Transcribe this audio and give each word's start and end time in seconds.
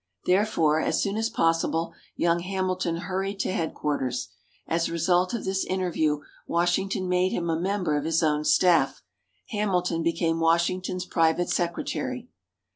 Therefore, 0.25 0.79
as 0.81 0.99
soon 0.99 1.15
as 1.15 1.29
possible, 1.29 1.93
young 2.15 2.39
Hamilton 2.39 2.97
hurried 3.05 3.39
to 3.41 3.51
Headquarters. 3.51 4.29
As 4.65 4.87
a 4.87 4.91
result 4.91 5.35
of 5.35 5.45
this 5.45 5.63
interview, 5.63 6.21
Washington 6.47 7.07
made 7.07 7.31
him 7.33 7.51
a 7.51 7.61
member 7.61 7.95
of 7.95 8.05
his 8.05 8.23
own 8.23 8.43
staff. 8.43 9.03
Hamilton 9.49 10.01
became 10.01 10.39
Washington's 10.39 11.05
private 11.05 11.51
secretary. 11.51 12.29